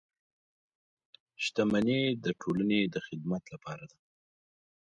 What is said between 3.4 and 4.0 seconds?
لپاره ده.